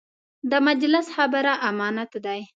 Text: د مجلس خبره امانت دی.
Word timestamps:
د 0.51 0.53
مجلس 0.67 1.05
خبره 1.15 1.53
امانت 1.69 2.11
دی. 2.25 2.41